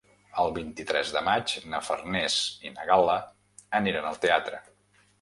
El 0.43 0.53
vint-i-tres 0.53 1.11
de 1.17 1.21
maig 1.27 1.53
na 1.75 1.83
Farners 1.91 2.39
i 2.71 2.75
na 2.81 2.91
Gal·la 2.91 3.21
aniran 3.85 4.13
al 4.15 4.23
teatre. 4.29 4.69